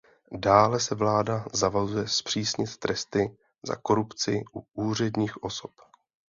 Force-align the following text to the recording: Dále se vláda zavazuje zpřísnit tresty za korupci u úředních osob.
Dále 0.37 0.79
se 0.79 0.95
vláda 0.95 1.45
zavazuje 1.53 2.07
zpřísnit 2.07 2.77
tresty 2.77 3.37
za 3.63 3.75
korupci 3.75 4.43
u 4.55 4.65
úředních 4.83 5.43
osob. 5.43 5.71